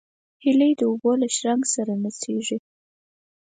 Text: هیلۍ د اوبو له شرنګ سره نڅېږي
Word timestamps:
هیلۍ 0.43 0.71
د 0.79 0.81
اوبو 0.89 1.11
له 1.21 1.27
شرنګ 1.35 1.63
سره 1.75 1.91
نڅېږي 2.03 2.57